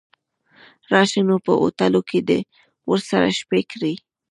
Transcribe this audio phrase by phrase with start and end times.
[0.91, 2.39] راشه نو په هوټلو کې دې
[2.89, 3.93] ورسره شپې کړي.